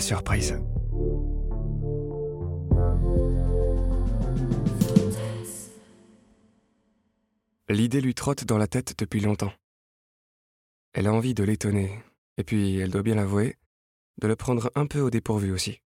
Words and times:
surprise. 0.00 0.58
L'idée 7.68 8.00
lui 8.00 8.14
trotte 8.14 8.44
dans 8.44 8.58
la 8.58 8.66
tête 8.66 8.98
depuis 8.98 9.20
longtemps. 9.20 9.52
Elle 10.92 11.06
a 11.06 11.12
envie 11.12 11.34
de 11.34 11.42
l'étonner, 11.42 12.02
et 12.36 12.44
puis, 12.44 12.78
elle 12.78 12.90
doit 12.90 13.02
bien 13.02 13.14
l'avouer, 13.14 13.56
de 14.20 14.28
le 14.28 14.36
prendre 14.36 14.70
un 14.74 14.86
peu 14.86 15.00
au 15.00 15.10
dépourvu 15.10 15.52
aussi. 15.52 15.80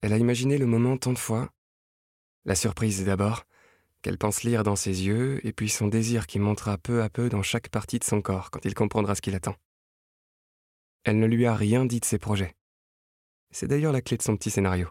Elle 0.00 0.12
a 0.12 0.18
imaginé 0.18 0.58
le 0.58 0.66
moment 0.66 0.96
tant 0.96 1.12
de 1.12 1.18
fois. 1.18 1.50
La 2.44 2.54
surprise 2.54 3.04
d'abord, 3.04 3.44
qu'elle 4.02 4.18
pense 4.18 4.42
lire 4.42 4.62
dans 4.62 4.76
ses 4.76 5.06
yeux, 5.06 5.44
et 5.46 5.52
puis 5.52 5.68
son 5.68 5.86
désir 5.86 6.26
qui 6.26 6.38
montera 6.38 6.76
peu 6.76 7.02
à 7.02 7.08
peu 7.08 7.28
dans 7.28 7.42
chaque 7.42 7.68
partie 7.68 7.98
de 7.98 8.04
son 8.04 8.20
corps 8.20 8.50
quand 8.50 8.64
il 8.64 8.74
comprendra 8.74 9.14
ce 9.14 9.20
qu'il 9.20 9.34
attend. 9.34 9.54
Elle 11.04 11.18
ne 11.18 11.26
lui 11.26 11.46
a 11.46 11.54
rien 11.54 11.84
dit 11.84 12.00
de 12.00 12.04
ses 12.04 12.18
projets. 12.18 12.54
C'est 13.50 13.66
d'ailleurs 13.66 13.92
la 13.92 14.02
clé 14.02 14.16
de 14.16 14.22
son 14.22 14.36
petit 14.36 14.50
scénario. 14.50 14.88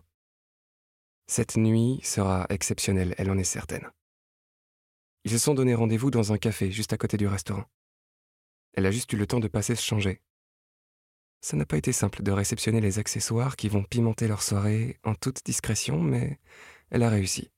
Cette 1.28 1.58
nuit 1.58 2.00
sera 2.04 2.46
exceptionnelle, 2.50 3.14
elle 3.18 3.30
en 3.30 3.38
est 3.38 3.44
certaine. 3.44 3.90
Ils 5.24 5.32
se 5.32 5.38
sont 5.38 5.54
donné 5.54 5.76
rendez-vous 5.76 6.10
dans 6.10 6.32
un 6.32 6.38
café 6.38 6.72
juste 6.72 6.94
à 6.94 6.98
côté 6.98 7.18
du 7.18 7.28
restaurant. 7.28 7.66
Elle 8.74 8.86
a 8.86 8.92
juste 8.92 9.12
eu 9.12 9.18
le 9.18 9.28
temps 9.28 9.40
de 9.40 9.48
passer 9.48 9.76
se 9.76 9.84
changer. 9.84 10.22
Ça 11.42 11.58
n'a 11.58 11.66
pas 11.66 11.78
été 11.78 11.92
simple 11.92 12.24
de 12.24 12.32
réceptionner 12.32 12.82
les 12.82 13.00
accessoires 13.00 13.56
qui 13.56 13.70
vont 13.70 13.84
pimenter 13.84 14.28
leur 14.28 14.42
soirée 14.42 15.00
en 15.04 15.16
toute 15.16 15.46
discrétion, 15.46 16.02
mais 16.02 16.40
elle 16.90 17.04
a 17.04 17.10
réussi. 17.10 17.52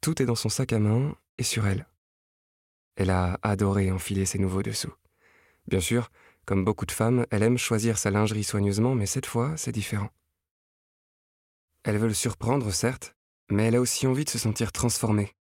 Tout 0.00 0.20
est 0.20 0.26
dans 0.26 0.34
son 0.34 0.48
sac 0.48 0.72
à 0.72 0.78
main 0.78 1.16
et 1.38 1.42
sur 1.42 1.66
elle. 1.66 1.86
Elle 2.96 3.10
a 3.10 3.38
adoré 3.42 3.90
enfiler 3.90 4.26
ses 4.26 4.38
nouveaux 4.38 4.62
dessous. 4.62 4.92
Bien 5.68 5.80
sûr, 5.80 6.10
comme 6.46 6.64
beaucoup 6.64 6.86
de 6.86 6.92
femmes, 6.92 7.26
elle 7.30 7.42
aime 7.42 7.58
choisir 7.58 7.98
sa 7.98 8.10
lingerie 8.10 8.44
soigneusement, 8.44 8.94
mais 8.94 9.06
cette 9.06 9.26
fois, 9.26 9.56
c'est 9.56 9.72
différent. 9.72 10.10
Elle 11.84 11.98
veut 11.98 12.08
le 12.08 12.14
surprendre, 12.14 12.70
certes, 12.72 13.16
mais 13.50 13.64
elle 13.64 13.76
a 13.76 13.80
aussi 13.80 14.06
envie 14.06 14.24
de 14.24 14.30
se 14.30 14.38
sentir 14.38 14.72
transformée. 14.72 15.34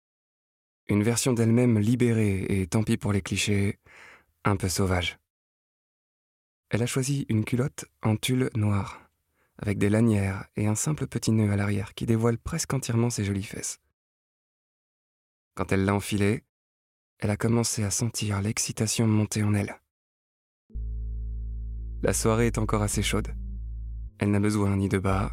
Une 0.87 1.03
version 1.03 1.33
d'elle-même 1.33 1.79
libérée, 1.79 2.45
et 2.49 2.67
tant 2.67 2.83
pis 2.83 2.97
pour 2.97 3.13
les 3.13 3.21
clichés, 3.21 3.79
un 4.43 4.55
peu 4.55 4.69
sauvage. 4.69 5.17
Elle 6.69 6.83
a 6.83 6.87
choisi 6.87 7.25
une 7.29 7.45
culotte 7.45 7.85
en 8.01 8.15
tulle 8.15 8.49
noir, 8.55 9.01
avec 9.57 9.77
des 9.77 9.89
lanières 9.89 10.45
et 10.55 10.67
un 10.67 10.75
simple 10.75 11.05
petit 11.05 11.31
nœud 11.31 11.51
à 11.51 11.55
l'arrière 11.55 11.93
qui 11.93 12.05
dévoile 12.05 12.37
presque 12.37 12.73
entièrement 12.73 13.09
ses 13.09 13.23
jolies 13.23 13.43
fesses. 13.43 13.79
Quand 15.53 15.71
elle 15.71 15.85
l'a 15.85 15.93
enfilée, 15.93 16.43
elle 17.19 17.29
a 17.29 17.37
commencé 17.37 17.83
à 17.83 17.91
sentir 17.91 18.41
l'excitation 18.41 19.05
monter 19.05 19.43
en 19.43 19.53
elle. 19.53 19.79
La 22.03 22.13
soirée 22.13 22.47
est 22.47 22.57
encore 22.57 22.81
assez 22.81 23.03
chaude. 23.03 23.27
Elle 24.17 24.31
n'a 24.31 24.39
besoin 24.39 24.75
ni 24.75 24.89
de 24.89 24.97
bas, 24.97 25.31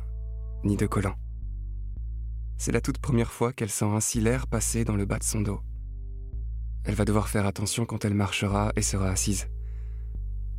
ni 0.64 0.77
de 0.77 0.86
collant. 0.86 1.14
C'est 2.58 2.72
la 2.72 2.83
toute 2.83 2.98
première 2.98 3.33
fois 3.33 3.55
qu'elle 3.55 3.70
sent 3.70 3.86
ainsi 3.86 4.20
l'air 4.20 4.47
passer 4.47 4.84
dans 4.84 4.97
le 4.97 5.06
bas 5.06 5.19
de 5.19 5.25
son 5.25 5.41
dos. 5.41 5.60
Elle 6.84 6.94
va 6.94 7.06
devoir 7.06 7.28
faire 7.28 7.47
attention 7.47 7.86
quand 7.86 8.05
elle 8.05 8.12
marchera 8.12 8.72
et 8.77 8.83
sera 8.83 9.08
assise. 9.08 9.48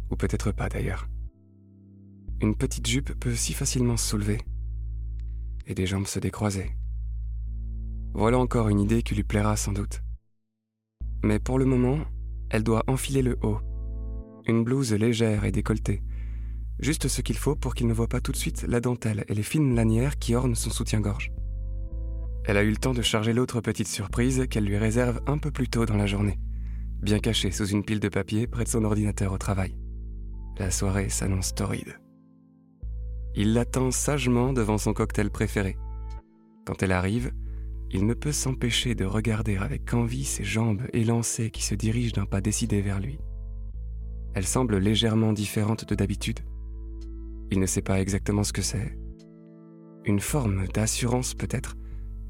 Ou 0.10 0.16
peut-être 0.16 0.52
pas 0.52 0.68
d'ailleurs. 0.68 1.08
Une 2.42 2.56
petite 2.56 2.88
jupe 2.88 3.14
peut 3.20 3.36
si 3.36 3.54
facilement 3.54 3.98
se 3.98 4.10
soulever. 4.10 4.40
Et 5.68 5.76
des 5.76 5.86
jambes 5.86 6.08
se 6.08 6.18
décroiser. 6.18 6.72
Voilà 8.14 8.40
encore 8.40 8.70
une 8.70 8.80
idée 8.80 9.04
qui 9.04 9.14
lui 9.14 9.23
plaira 9.23 9.56
sans 9.56 9.73
doute. 9.73 10.02
Mais 11.23 11.38
pour 11.38 11.60
le 11.60 11.66
moment, 11.66 12.00
elle 12.50 12.64
doit 12.64 12.84
enfiler 12.88 13.22
le 13.22 13.38
haut. 13.44 13.60
Une 14.50 14.64
blouse 14.64 14.94
légère 14.94 15.45
et 15.45 15.52
décolletée. 15.52 16.02
Juste 16.80 17.08
ce 17.08 17.22
qu'il 17.22 17.38
faut 17.38 17.55
pour 17.55 17.75
qu'il 17.75 17.86
ne 17.86 17.94
voit 17.94 18.08
pas 18.08 18.19
tout 18.19 18.31
de 18.31 18.38
suite 18.38 18.66
la 18.67 18.80
dentelle 18.80 19.23
et 19.28 19.36
les 19.36 19.44
fines 19.44 19.75
lanières 19.75 20.17
qui 20.17 20.33
ornent 20.33 20.55
son 20.55 20.72
soutien-gorge. 20.72 21.31
Elle 22.45 22.58
a 22.58 22.64
eu 22.64 22.71
le 22.71 22.77
temps 22.77 22.95
de 22.95 23.04
charger 23.04 23.32
l'autre 23.32 23.61
petite 23.61 23.88
surprise 23.88 24.48
qu'elle 24.49 24.65
lui 24.65 24.80
réserve 24.80 25.21
un 25.27 25.38
peu 25.38 25.52
plus 25.52 25.70
tôt 25.70 25.86
dans 25.86 25.98
la 25.98 26.08
journée, 26.08 26.39
bien 26.99 27.20
cachée 27.20 27.52
sous 27.52 27.67
une 27.67 27.83
pile 27.83 27.99
de 27.99 28.09
papier 28.09 28.48
près 28.48 28.64
de 28.64 28.70
son 28.70 28.86
ordinateur 28.86 29.33
au 29.33 29.38
travail. 29.38 29.77
La 30.58 30.71
soirée 30.71 31.09
s'annonce 31.09 31.54
torride. 31.54 31.99
Il 33.36 33.54
l'attend 33.54 33.92
sagement 33.92 34.52
devant 34.52 34.80
son 34.80 34.93
cocktail 34.93 35.30
préféré. 35.30 35.77
Quand 36.65 36.82
elle 36.82 36.93
arrive, 36.93 37.33
il 37.92 38.08
ne 38.08 38.15
peut 38.15 38.32
s'empêcher 38.32 38.95
de 38.95 39.05
regarder 39.05 39.58
avec 39.58 39.93
envie 39.93 40.26
ses 40.26 40.43
jambes 40.43 40.88
élancées 40.92 41.52
qui 41.52 41.61
se 41.64 41.76
dirigent 41.76 42.14
d'un 42.14 42.26
pas 42.26 42.42
décidé 42.42 42.82
vers 42.82 42.99
lui. 42.99 43.20
Elle 44.34 44.45
semble 44.45 44.78
légèrement 44.78 45.34
différente 45.34 45.86
de 45.86 45.95
d'habitude. 45.95 46.40
Il 47.52 47.60
ne 47.60 47.66
sait 47.66 47.82
pas 47.82 48.00
exactement 48.00 48.44
ce 48.44 48.54
que 48.54 48.62
c'est. 48.62 48.98
Une 50.06 50.20
forme 50.20 50.67
d'assurance 50.67 51.34
peut-être 51.34 51.76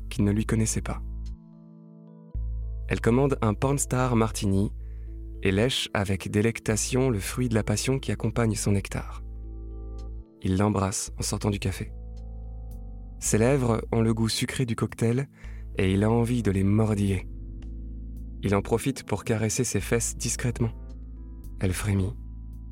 qu'il 0.09 0.23
ne 0.23 0.31
lui 0.31 0.45
connaissait 0.45 0.81
pas. 0.81 1.01
Elle 2.87 3.01
commande 3.01 3.37
un 3.41 3.53
pornstar 3.53 4.15
martini 4.15 4.71
et 5.43 5.51
lèche 5.51 5.89
avec 5.93 6.31
délectation 6.31 7.09
le 7.09 7.19
fruit 7.19 7.49
de 7.49 7.55
la 7.55 7.63
passion 7.63 7.99
qui 7.99 8.11
accompagne 8.11 8.55
son 8.55 8.71
nectar. 8.71 9.23
Il 10.41 10.57
l'embrasse 10.57 11.11
en 11.19 11.21
sortant 11.21 11.49
du 11.49 11.59
café. 11.59 11.91
Ses 13.19 13.37
lèvres 13.37 13.81
ont 13.91 14.01
le 14.01 14.13
goût 14.13 14.29
sucré 14.29 14.65
du 14.65 14.75
cocktail 14.75 15.27
et 15.77 15.93
il 15.93 16.03
a 16.03 16.09
envie 16.09 16.41
de 16.41 16.51
les 16.51 16.63
mordiller. 16.63 17.27
Il 18.41 18.55
en 18.55 18.61
profite 18.61 19.03
pour 19.03 19.25
caresser 19.25 19.65
ses 19.65 19.81
fesses 19.81 20.15
discrètement. 20.17 20.71
Elle 21.59 21.73
frémit. 21.73 22.13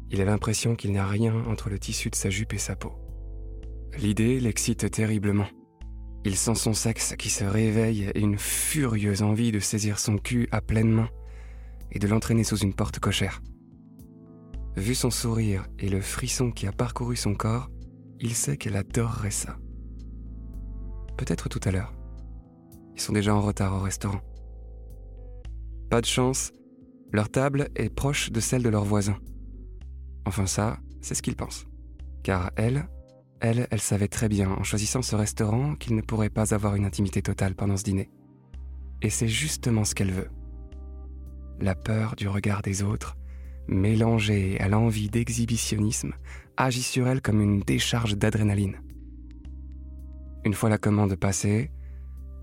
Il 0.10 0.22
a 0.22 0.26
l'impression 0.26 0.76
qu'il 0.76 0.92
n'y 0.92 0.98
a 0.98 1.08
rien 1.08 1.36
entre 1.46 1.70
le 1.70 1.80
tissu 1.80 2.10
de 2.10 2.16
sa 2.16 2.30
jupe 2.30 2.54
et 2.54 2.58
sa 2.58 2.76
peau. 2.76 2.94
L'idée 3.98 4.40
l'excite 4.40 4.90
terriblement. 4.90 5.48
Il 6.24 6.36
sent 6.36 6.56
son 6.56 6.74
sexe 6.74 7.16
qui 7.18 7.30
se 7.30 7.44
réveille 7.44 8.12
et 8.14 8.20
une 8.20 8.38
furieuse 8.38 9.22
envie 9.22 9.52
de 9.52 9.60
saisir 9.60 10.00
son 10.00 10.18
cul 10.18 10.48
à 10.52 10.62
pleine 10.62 10.92
main 10.92 11.10
et 11.92 12.00
de 12.00 12.08
l'entraîner 12.08 12.44
sous 12.44 12.58
une 12.58 12.74
porte 12.74 13.00
cochère. 13.00 13.42
Vu 14.76 14.94
son 14.94 15.10
sourire 15.10 15.66
et 15.80 15.90
le 15.90 16.02
frisson 16.02 16.52
qui 16.52 16.68
a 16.68 16.72
parcouru 16.72 17.16
son 17.16 17.34
corps, 17.34 17.70
il 18.20 18.34
sait 18.34 18.58
qu'elle 18.58 18.76
adorerait 18.76 19.32
ça. 19.32 19.58
Peut-être 21.18 21.50
tout 21.50 21.62
à 21.64 21.72
l'heure. 21.72 21.94
Ils 22.96 23.02
sont 23.02 23.14
déjà 23.14 23.34
en 23.34 23.42
retard 23.42 23.74
au 23.74 23.80
restaurant. 23.80 24.22
Pas 25.90 26.02
de 26.02 26.06
chance, 26.06 26.52
leur 27.12 27.30
table 27.30 27.70
est 27.76 27.90
proche 27.90 28.32
de 28.32 28.40
celle 28.40 28.64
de 28.64 28.70
leurs 28.70 28.84
voisins. 28.84 29.20
Enfin 30.26 30.46
ça, 30.46 30.78
c'est 31.02 31.16
ce 31.16 31.22
qu'ils 31.22 31.36
pensent. 31.36 31.68
Car 32.24 32.52
elle, 32.58 32.88
elle, 33.40 33.68
elle 33.72 33.80
savait 33.80 34.08
très 34.08 34.28
bien, 34.28 34.52
en 34.52 34.64
choisissant 34.64 35.02
ce 35.02 35.16
restaurant, 35.16 35.76
qu'il 35.76 35.96
ne 35.96 36.02
pourrait 36.02 36.30
pas 36.30 36.54
avoir 36.54 36.76
une 36.76 36.86
intimité 36.86 37.22
totale 37.22 37.56
pendant 37.56 37.78
ce 37.78 37.84
dîner. 37.84 38.10
Et 39.02 39.10
c'est 39.10 39.28
justement 39.28 39.86
ce 39.86 39.96
qu'elle 39.96 40.12
veut. 40.12 40.30
La 41.60 41.76
peur 41.76 42.16
du 42.16 42.28
regard 42.28 42.62
des 42.62 42.84
autres, 42.84 43.16
mélangée 43.68 44.60
à 44.60 44.68
l'envie 44.68 45.10
d'exhibitionnisme, 45.10 46.14
agit 46.58 46.84
sur 46.84 47.08
elle 47.08 47.22
comme 47.22 47.42
une 47.42 47.62
décharge 47.62 48.18
d'adrénaline. 48.18 48.82
Une 50.44 50.54
fois 50.54 50.70
la 50.70 50.78
commande 50.78 51.16
passée, 51.16 51.72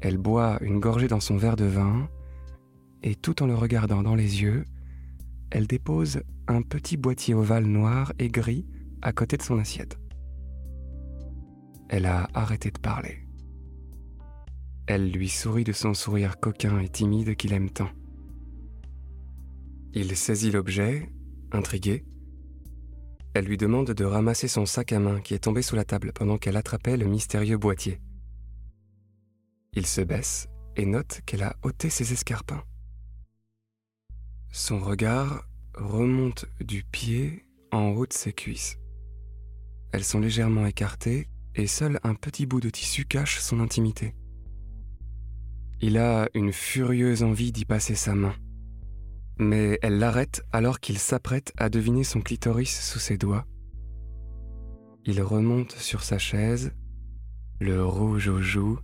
elle 0.00 0.18
boit 0.18 0.58
une 0.60 0.80
gorgée 0.80 1.08
dans 1.08 1.20
son 1.20 1.36
verre 1.36 1.56
de 1.56 1.64
vin, 1.64 2.08
et 3.04 3.14
tout 3.14 3.42
en 3.42 3.46
le 3.46 3.54
regardant 3.54 4.02
dans 4.02 4.14
les 4.14 4.42
yeux, 4.42 4.64
elle 5.50 5.66
dépose 5.66 6.22
un 6.48 6.62
petit 6.62 6.96
boîtier 6.96 7.34
ovale 7.34 7.66
noir 7.66 8.12
et 8.18 8.28
gris 8.28 8.66
à 9.02 9.12
côté 9.12 9.36
de 9.36 9.42
son 9.42 9.58
assiette. 9.58 9.98
Elle 11.90 12.06
a 12.06 12.28
arrêté 12.32 12.70
de 12.70 12.78
parler. 12.78 13.18
Elle 14.86 15.10
lui 15.12 15.28
sourit 15.28 15.64
de 15.64 15.72
son 15.72 15.92
sourire 15.92 16.40
coquin 16.40 16.80
et 16.80 16.88
timide 16.88 17.36
qu'il 17.36 17.52
aime 17.52 17.70
tant. 17.70 17.90
Il 19.92 20.16
saisit 20.16 20.50
l'objet, 20.50 21.08
intrigué. 21.52 22.04
Elle 23.34 23.44
lui 23.44 23.58
demande 23.58 23.90
de 23.90 24.04
ramasser 24.04 24.48
son 24.48 24.64
sac 24.64 24.92
à 24.92 24.98
main 24.98 25.20
qui 25.20 25.34
est 25.34 25.44
tombé 25.44 25.60
sous 25.60 25.76
la 25.76 25.84
table 25.84 26.12
pendant 26.14 26.38
qu'elle 26.38 26.56
attrapait 26.56 26.96
le 26.96 27.06
mystérieux 27.06 27.58
boîtier. 27.58 28.00
Il 29.74 29.86
se 29.86 30.00
baisse 30.00 30.48
et 30.76 30.86
note 30.86 31.20
qu'elle 31.26 31.42
a 31.42 31.54
ôté 31.62 31.90
ses 31.90 32.12
escarpins. 32.12 32.62
Son 34.56 34.78
regard 34.78 35.48
remonte 35.74 36.46
du 36.60 36.84
pied 36.84 37.44
en 37.72 37.88
haut 37.88 38.06
de 38.06 38.12
ses 38.12 38.32
cuisses. 38.32 38.78
Elles 39.90 40.04
sont 40.04 40.20
légèrement 40.20 40.64
écartées 40.64 41.28
et 41.56 41.66
seul 41.66 41.98
un 42.04 42.14
petit 42.14 42.46
bout 42.46 42.60
de 42.60 42.70
tissu 42.70 43.04
cache 43.04 43.40
son 43.40 43.58
intimité. 43.58 44.14
Il 45.80 45.98
a 45.98 46.28
une 46.34 46.52
furieuse 46.52 47.24
envie 47.24 47.50
d'y 47.50 47.64
passer 47.64 47.96
sa 47.96 48.14
main. 48.14 48.36
Mais 49.40 49.80
elle 49.82 49.98
l'arrête 49.98 50.44
alors 50.52 50.78
qu'il 50.78 50.98
s'apprête 50.98 51.52
à 51.56 51.68
deviner 51.68 52.04
son 52.04 52.20
clitoris 52.20 52.80
sous 52.80 53.00
ses 53.00 53.18
doigts. 53.18 53.46
Il 55.04 55.20
remonte 55.20 55.72
sur 55.72 56.04
sa 56.04 56.18
chaise, 56.18 56.70
le 57.58 57.84
rouge 57.84 58.28
aux 58.28 58.40
joues, 58.40 58.78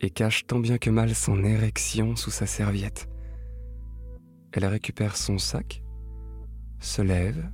et 0.00 0.10
cache 0.10 0.46
tant 0.46 0.60
bien 0.60 0.78
que 0.78 0.88
mal 0.88 1.16
son 1.16 1.42
érection 1.42 2.14
sous 2.14 2.30
sa 2.30 2.46
serviette. 2.46 3.09
Elle 4.52 4.66
récupère 4.66 5.16
son 5.16 5.38
sac, 5.38 5.82
se 6.80 7.02
lève 7.02 7.50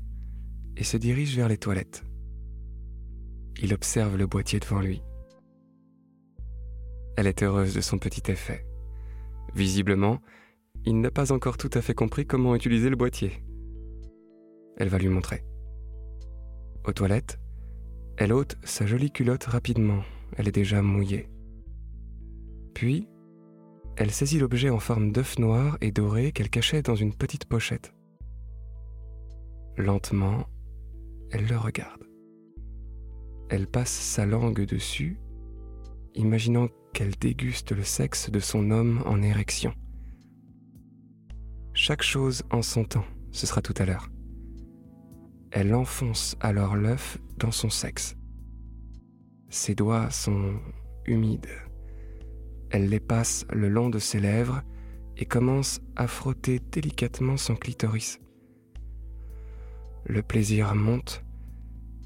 et 0.77 0.85
se 0.85 0.97
dirige 0.97 1.37
vers 1.37 1.49
les 1.49 1.59
toilettes. 1.59 2.05
il 3.63 3.73
observe 3.73 4.17
le 4.17 4.27
boîtier 4.27 4.61
devant 4.61 4.81
lui. 4.81 5.03
Elle 7.17 7.27
est 7.27 7.43
heureuse 7.43 7.75
de 7.75 7.81
son 7.81 7.99
petit 7.99 8.31
effet. 8.31 8.67
Visiblement, 9.55 10.21
il 10.85 11.01
n'a 11.01 11.11
pas 11.11 11.33
encore 11.33 11.57
tout 11.57 11.71
à 11.73 11.81
fait 11.81 11.95
compris 11.95 12.27
comment 12.27 12.55
utiliser 12.55 12.91
le 12.91 12.97
boîtier. 12.97 13.43
Elle 14.77 14.89
va 14.89 14.99
lui 14.99 15.09
montrer. 15.09 15.43
Aux 16.85 16.93
toilettes, 16.93 17.41
elle 18.19 18.33
ôte 18.33 18.57
sa 18.63 18.87
jolie 18.87 19.11
culotte 19.11 19.45
rapidement, 19.45 20.03
elle 20.37 20.49
est 20.49 20.53
déjà 20.53 20.83
mouillée. 20.83 21.31
Puis, 22.75 23.09
elle 23.97 24.11
saisit 24.11 24.39
l'objet 24.39 24.69
en 24.69 24.79
forme 24.79 25.11
d'œuf 25.11 25.39
noir 25.39 25.79
et 25.81 25.91
doré 25.91 26.33
qu'elle 26.33 26.51
cachait 26.51 26.83
dans 26.83 26.95
une 26.95 27.15
petite 27.15 27.47
pochette. 27.47 27.95
Lentement, 29.77 30.47
elle 31.31 31.47
le 31.47 31.57
regarde. 31.57 32.03
Elle 33.49 33.67
passe 33.67 33.93
sa 33.93 34.27
langue 34.27 34.65
dessus, 34.67 35.19
imaginant 36.15 36.69
qu'elle 36.93 37.15
déguste 37.15 37.73
le 37.73 37.85
sexe 37.85 38.31
de 38.31 38.41
son 38.41 38.71
homme 38.71 39.03
en 39.07 39.23
érection. 39.23 39.73
Chaque 41.73 42.03
chose 42.03 42.43
en 42.51 42.63
son 42.63 42.85
temps, 42.85 43.05
ce 43.33 43.47
sera 43.47 43.63
tout 43.63 43.75
à 43.79 43.85
l'heure. 43.85 44.11
Elle 45.51 45.75
enfonce 45.75 46.37
alors 46.41 46.77
l'œuf 46.77 47.19
dans 47.39 47.51
son 47.51 47.71
sexe. 47.71 48.17
Ses 49.49 49.75
doigts 49.75 50.11
sont 50.11 50.59
humides. 51.07 51.66
Elle 52.71 52.89
les 52.89 53.01
passe 53.01 53.47
le 53.53 53.69
long 53.69 53.91
de 53.91 53.99
ses 53.99 54.21
lèvres 54.21 54.63
et 55.17 55.25
commence 55.25 55.81
à 55.95 56.07
frotter 56.07 56.61
délicatement 56.73 57.37
son 57.37 57.55
clitoris. 57.55 58.21
Le 60.05 60.23
plaisir 60.23 60.75
monte. 60.75 61.25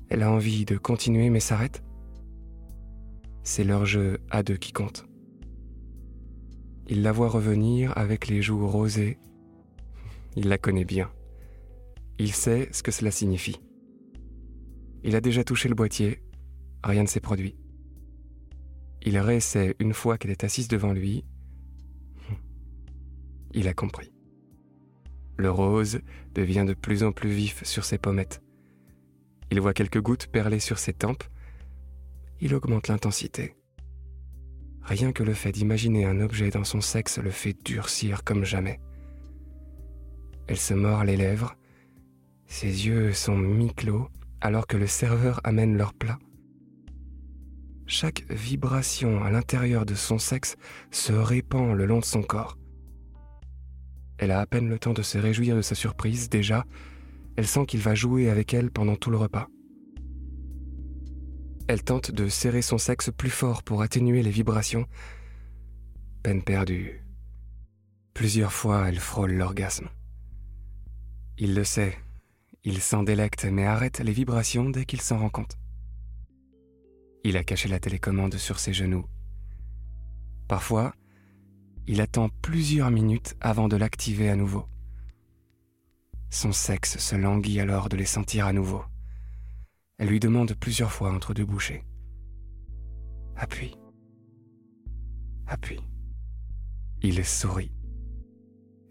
Elle 0.08 0.22
a 0.22 0.30
envie 0.30 0.64
de 0.64 0.76
continuer 0.76 1.30
mais 1.30 1.40
s'arrête. 1.40 1.82
C'est 3.42 3.64
leur 3.64 3.84
jeu 3.86 4.20
à 4.30 4.42
deux 4.42 4.56
qui 4.56 4.72
compte. 4.72 5.06
Il 6.88 7.02
la 7.02 7.12
voit 7.12 7.28
revenir 7.28 7.96
avec 7.96 8.26
les 8.28 8.42
joues 8.42 8.66
rosées. 8.66 9.18
Il 10.36 10.48
la 10.48 10.58
connaît 10.58 10.84
bien. 10.84 11.10
Il 12.18 12.32
sait 12.32 12.68
ce 12.72 12.82
que 12.82 12.90
cela 12.90 13.10
signifie. 13.10 13.60
Il 15.02 15.16
a 15.16 15.20
déjà 15.20 15.42
touché 15.44 15.68
le 15.68 15.74
boîtier, 15.74 16.20
rien 16.84 17.02
ne 17.02 17.08
s'est 17.08 17.20
produit. 17.20 17.56
Il 19.02 19.19
réessaie 19.19 19.76
une 19.79 19.94
fois 19.94 20.19
qu'elle 20.19 20.31
est 20.31 20.44
assise 20.44 20.69
devant 20.69 20.93
lui. 20.93 21.25
Il 23.55 23.69
a 23.69 23.75
compris. 23.75 24.12
Le 25.37 25.50
rose 25.50 26.00
devient 26.35 26.64
de 26.67 26.75
plus 26.75 27.02
en 27.02 27.12
plus 27.12 27.31
vif 27.31 27.64
sur 27.64 27.85
ses 27.85 27.99
pommettes. 27.99 28.43
Il 29.50 29.61
voit 29.61 29.75
quelques 29.75 30.00
gouttes 30.00 30.26
perler 30.26 30.61
sur 30.61 30.79
ses 30.79 30.93
tempes. 30.93 31.25
Il 32.41 32.55
augmente 32.55 32.88
l'intensité. 32.88 33.55
Rien 34.82 35.12
que 35.12 35.23
le 35.23 35.35
fait 35.35 35.52
d'imaginer 35.52 36.05
un 36.05 36.20
objet 36.20 36.50
dans 36.50 36.64
son 36.64 36.81
sexe 36.81 37.19
le 37.19 37.31
fait 37.31 37.56
durcir 37.64 38.23
comme 38.23 38.44
jamais. 38.44 38.81
Elle 40.47 40.58
se 40.58 40.75
mord 40.75 41.05
les 41.05 41.17
lèvres. 41.17 41.55
Ses 42.47 42.87
yeux 42.87 43.12
sont 43.12 43.37
mi-clos 43.37 44.08
alors 44.41 44.67
que 44.67 44.76
le 44.76 44.87
serveur 44.87 45.41
amène 45.44 45.76
leur 45.76 45.94
plat. 45.94 46.19
Chaque 47.92 48.25
vibration 48.31 49.25
à 49.25 49.32
l'intérieur 49.32 49.84
de 49.84 49.96
son 49.96 50.20
sexe 50.20 50.54
se 50.92 51.12
répand 51.12 51.76
le 51.76 51.87
long 51.87 51.98
de 51.98 52.04
son 52.04 52.22
corps. 52.22 52.56
Elle 54.16 54.31
a 54.31 54.38
à 54.38 54.46
peine 54.46 54.69
le 54.69 54.78
temps 54.78 54.92
de 54.92 55.02
se 55.02 55.19
réjouir 55.19 55.56
de 55.56 55.60
sa 55.60 55.75
surprise, 55.75 56.28
déjà, 56.28 56.64
elle 57.34 57.48
sent 57.48 57.66
qu'il 57.66 57.81
va 57.81 57.96
jouer 57.96 58.31
avec 58.31 58.54
elle 58.54 58.70
pendant 58.70 58.94
tout 58.94 59.10
le 59.10 59.16
repas. 59.16 59.48
Elle 61.66 61.82
tente 61.82 62.12
de 62.12 62.28
serrer 62.28 62.62
son 62.62 62.78
sexe 62.78 63.10
plus 63.10 63.28
fort 63.28 63.64
pour 63.64 63.82
atténuer 63.82 64.22
les 64.22 64.31
vibrations. 64.31 64.87
Peine 66.22 66.44
perdue. 66.44 67.04
Plusieurs 68.14 68.52
fois, 68.52 68.88
elle 68.88 69.00
frôle 69.00 69.32
l'orgasme. 69.32 69.88
Il 71.38 71.56
le 71.56 71.64
sait, 71.64 71.98
il 72.62 72.81
s'en 72.81 73.02
délecte 73.02 73.46
mais 73.46 73.66
arrête 73.66 73.98
les 73.98 74.12
vibrations 74.12 74.70
dès 74.70 74.84
qu'il 74.84 75.00
s'en 75.00 75.19
rend 75.19 75.31
compte. 75.31 75.58
Il 77.25 77.37
a 77.37 77.44
caché 77.44 77.69
la 77.69 77.81
télécommande 77.81 78.37
sur 78.37 78.58
ses 78.58 78.72
genoux. 78.72 79.06
Parfois, 80.49 80.94
il 81.87 82.00
attend 82.00 82.28
plusieurs 82.43 82.90
minutes 82.90 83.37
avant 83.40 83.69
de 83.69 83.76
l'activer 83.76 84.31
à 84.31 84.37
nouveau. 84.37 84.67
Son 86.31 86.52
sexe 86.52 86.99
se 86.99 87.17
languit 87.17 87.61
alors 87.61 87.88
de 87.88 87.96
les 87.96 88.06
sentir 88.06 88.46
à 88.46 88.52
nouveau. 88.52 88.84
Elle 89.99 90.08
lui 90.08 90.20
demande 90.20 90.55
plusieurs 90.55 90.93
fois 90.93 91.12
entre 91.12 91.34
deux 91.34 91.44
bouchées. 91.44 91.84
Appuie. 93.37 93.76
Appuie. 95.46 95.81
Il 97.02 97.25
sourit. 97.25 97.73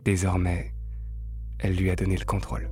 Désormais, 0.04 0.74
elle 1.60 1.76
lui 1.76 1.90
a 1.90 1.96
donné 1.96 2.18
le 2.18 2.26
contrôle. 2.26 2.70